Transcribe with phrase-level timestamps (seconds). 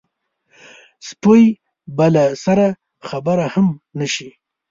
[1.09, 1.43] سپۍ
[1.97, 2.65] به له سره
[3.07, 3.67] خبره هم
[3.99, 4.29] نه شي.